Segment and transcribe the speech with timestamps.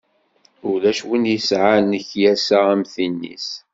[0.71, 3.47] Ulac win i yesɛan lekyasa am tin-is.